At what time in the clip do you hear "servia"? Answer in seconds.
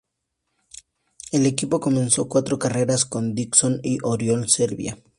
4.49-4.97